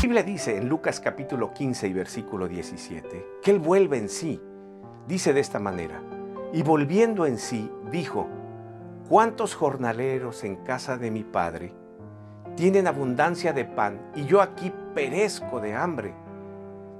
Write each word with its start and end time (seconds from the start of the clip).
La 0.00 0.04
Biblia 0.04 0.22
dice 0.22 0.56
en 0.56 0.66
Lucas 0.66 0.98
capítulo 0.98 1.52
15 1.52 1.86
y 1.86 1.92
versículo 1.92 2.48
17 2.48 3.26
que 3.42 3.50
Él 3.50 3.58
vuelve 3.58 3.98
en 3.98 4.08
sí. 4.08 4.40
Dice 5.06 5.34
de 5.34 5.40
esta 5.40 5.58
manera, 5.58 6.02
y 6.54 6.62
volviendo 6.62 7.26
en 7.26 7.36
sí, 7.36 7.70
dijo, 7.90 8.26
¿cuántos 9.10 9.54
jornaleros 9.54 10.42
en 10.42 10.56
casa 10.64 10.96
de 10.96 11.10
mi 11.10 11.22
Padre 11.22 11.74
tienen 12.56 12.86
abundancia 12.86 13.52
de 13.52 13.66
pan 13.66 14.00
y 14.16 14.24
yo 14.24 14.40
aquí 14.40 14.72
perezco 14.94 15.60
de 15.60 15.74
hambre? 15.74 16.14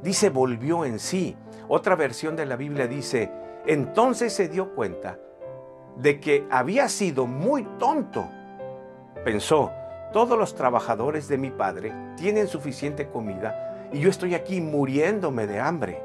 Dice, 0.02 0.28
volvió 0.28 0.84
en 0.84 0.98
sí. 0.98 1.34
Otra 1.68 1.96
versión 1.96 2.36
de 2.36 2.44
la 2.44 2.56
Biblia 2.56 2.86
dice, 2.86 3.32
entonces 3.64 4.34
se 4.34 4.48
dio 4.48 4.74
cuenta 4.74 5.18
de 5.96 6.20
que 6.20 6.46
había 6.50 6.86
sido 6.90 7.26
muy 7.26 7.66
tonto. 7.78 8.28
Pensó, 9.24 9.72
todos 10.12 10.38
los 10.38 10.54
trabajadores 10.54 11.28
de 11.28 11.38
mi 11.38 11.50
padre 11.50 11.92
tienen 12.16 12.48
suficiente 12.48 13.08
comida 13.08 13.88
y 13.92 14.00
yo 14.00 14.10
estoy 14.10 14.34
aquí 14.34 14.60
muriéndome 14.60 15.46
de 15.46 15.60
hambre. 15.60 16.02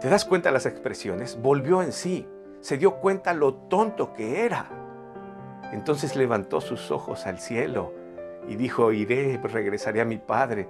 ¿Te 0.00 0.08
das 0.08 0.24
cuenta 0.24 0.48
de 0.48 0.54
las 0.54 0.66
expresiones? 0.66 1.40
Volvió 1.40 1.82
en 1.82 1.92
sí, 1.92 2.26
se 2.60 2.78
dio 2.78 2.96
cuenta 2.96 3.34
lo 3.34 3.54
tonto 3.54 4.12
que 4.12 4.44
era. 4.44 4.66
Entonces 5.72 6.16
levantó 6.16 6.60
sus 6.60 6.90
ojos 6.90 7.26
al 7.26 7.38
cielo 7.38 7.92
y 8.48 8.56
dijo, 8.56 8.92
iré, 8.92 9.40
regresaré 9.42 10.00
a 10.00 10.04
mi 10.04 10.18
padre, 10.18 10.68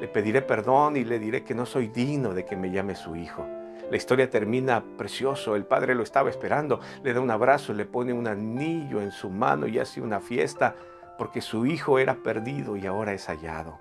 le 0.00 0.08
pediré 0.08 0.42
perdón 0.42 0.96
y 0.96 1.04
le 1.04 1.18
diré 1.18 1.44
que 1.44 1.54
no 1.54 1.66
soy 1.66 1.88
digno 1.88 2.34
de 2.34 2.44
que 2.44 2.56
me 2.56 2.70
llame 2.70 2.94
su 2.94 3.16
hijo. 3.16 3.46
La 3.90 3.96
historia 3.96 4.28
termina 4.28 4.84
precioso, 4.98 5.56
el 5.56 5.64
padre 5.64 5.94
lo 5.94 6.02
estaba 6.02 6.28
esperando, 6.28 6.80
le 7.02 7.14
da 7.14 7.20
un 7.20 7.30
abrazo, 7.30 7.72
le 7.72 7.86
pone 7.86 8.12
un 8.12 8.26
anillo 8.26 9.00
en 9.00 9.12
su 9.12 9.30
mano 9.30 9.66
y 9.66 9.78
hace 9.78 10.02
una 10.02 10.20
fiesta 10.20 10.74
porque 11.18 11.42
su 11.42 11.66
hijo 11.66 11.98
era 11.98 12.22
perdido 12.22 12.76
y 12.76 12.86
ahora 12.86 13.12
es 13.12 13.26
hallado. 13.26 13.78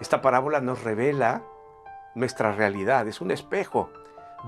Esta 0.00 0.20
parábola 0.20 0.60
nos 0.60 0.82
revela 0.82 1.42
nuestra 2.14 2.52
realidad, 2.52 3.06
es 3.06 3.20
un 3.20 3.30
espejo. 3.30 3.90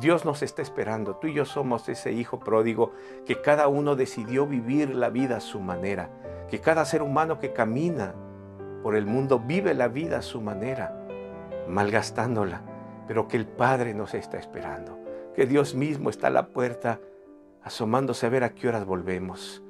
Dios 0.00 0.24
nos 0.24 0.42
está 0.42 0.60
esperando, 0.60 1.16
tú 1.16 1.28
y 1.28 1.34
yo 1.34 1.44
somos 1.44 1.88
ese 1.88 2.12
hijo 2.12 2.40
pródigo 2.40 2.92
que 3.26 3.40
cada 3.40 3.68
uno 3.68 3.94
decidió 3.94 4.46
vivir 4.46 4.94
la 4.94 5.10
vida 5.10 5.36
a 5.36 5.40
su 5.40 5.60
manera, 5.60 6.10
que 6.50 6.60
cada 6.60 6.84
ser 6.84 7.02
humano 7.02 7.38
que 7.38 7.52
camina 7.52 8.14
por 8.82 8.96
el 8.96 9.06
mundo 9.06 9.38
vive 9.38 9.74
la 9.74 9.88
vida 9.88 10.18
a 10.18 10.22
su 10.22 10.40
manera, 10.40 11.06
malgastándola, 11.68 12.62
pero 13.06 13.28
que 13.28 13.36
el 13.36 13.46
Padre 13.46 13.94
nos 13.94 14.14
está 14.14 14.38
esperando, 14.38 14.98
que 15.36 15.46
Dios 15.46 15.74
mismo 15.74 16.10
está 16.10 16.28
a 16.28 16.30
la 16.30 16.48
puerta 16.48 16.98
asomándose 17.62 18.26
a 18.26 18.30
ver 18.30 18.44
a 18.44 18.54
qué 18.54 18.68
horas 18.68 18.86
volvemos 18.86 19.61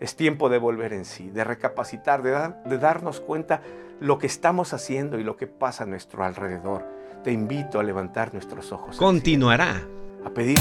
es 0.00 0.16
tiempo 0.16 0.48
de 0.48 0.58
volver 0.58 0.92
en 0.92 1.04
sí, 1.04 1.30
de 1.30 1.44
recapacitar, 1.44 2.22
de, 2.22 2.52
de 2.64 2.78
darnos 2.78 3.20
cuenta 3.20 3.62
lo 4.00 4.18
que 4.18 4.26
estamos 4.26 4.72
haciendo 4.72 5.18
y 5.18 5.24
lo 5.24 5.36
que 5.36 5.46
pasa 5.46 5.84
a 5.84 5.86
nuestro 5.86 6.24
alrededor. 6.24 6.84
Te 7.24 7.32
invito 7.32 7.80
a 7.80 7.82
levantar 7.82 8.32
nuestros 8.32 8.72
ojos. 8.72 8.96
Continuará. 8.96 9.82
a 10.24 10.30
pedir 10.30 10.58